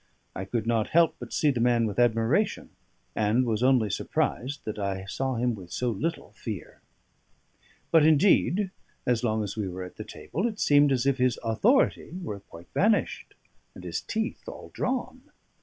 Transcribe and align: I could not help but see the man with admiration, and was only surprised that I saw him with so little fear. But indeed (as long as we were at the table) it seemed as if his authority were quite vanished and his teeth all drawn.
I 0.35 0.45
could 0.45 0.65
not 0.65 0.89
help 0.97 1.15
but 1.19 1.31
see 1.31 1.51
the 1.51 1.59
man 1.59 1.85
with 1.85 1.99
admiration, 1.99 2.71
and 3.15 3.45
was 3.45 3.61
only 3.61 3.91
surprised 3.91 4.65
that 4.65 4.79
I 4.79 5.05
saw 5.05 5.35
him 5.35 5.53
with 5.53 5.71
so 5.71 5.91
little 5.91 6.31
fear. 6.31 6.81
But 7.91 8.03
indeed 8.03 8.71
(as 9.05 9.23
long 9.23 9.43
as 9.43 9.55
we 9.55 9.67
were 9.67 9.83
at 9.83 9.97
the 9.97 10.03
table) 10.03 10.47
it 10.47 10.59
seemed 10.59 10.91
as 10.91 11.05
if 11.05 11.19
his 11.19 11.37
authority 11.43 12.17
were 12.23 12.39
quite 12.39 12.69
vanished 12.73 13.35
and 13.75 13.83
his 13.83 14.01
teeth 14.01 14.49
all 14.49 14.71
drawn. 14.73 15.21